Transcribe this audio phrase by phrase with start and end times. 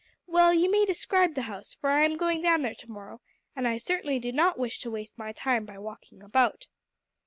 [0.25, 3.21] "Well, you may describe the house, for I am going down there to morrow,
[3.55, 6.65] and I certainly do not wish to waste my time walking about."